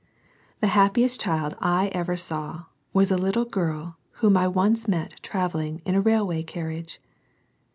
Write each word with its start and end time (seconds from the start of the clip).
The 0.61 0.67
happiest 0.73 1.21
child 1.21 1.55
I 1.61 1.89
ever 1.89 2.15
saw 2.17 2.63
was 2.91 3.11
a 3.11 3.19
little 3.19 3.45
girl 3.45 3.97
whom 4.13 4.35
I 4.35 4.47
once 4.47 4.87
met 4.87 5.13
travelling 5.21 5.79
in 5.85 5.93
a 5.93 6.01
railway 6.01 6.41
carriage. 6.41 6.99